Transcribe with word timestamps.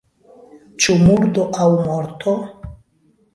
Ĉu 0.85 0.95
murdo 1.01 1.45
aŭ 1.67 1.69
morto? 1.89 2.35